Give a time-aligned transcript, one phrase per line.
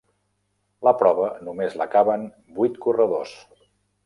[0.87, 2.25] La prova només l'acaben
[2.61, 3.37] vuit corredors.